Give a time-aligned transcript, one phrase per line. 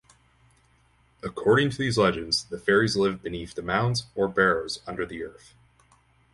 [1.21, 5.53] According to these legends, the fairies live beneath mounds or barrows under the earth.